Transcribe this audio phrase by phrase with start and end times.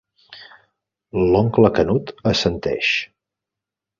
[1.33, 2.93] L'oncle Canut assenteix.